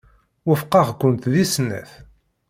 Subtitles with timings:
[0.47, 1.91] Wufqeɣ-kent deg snat.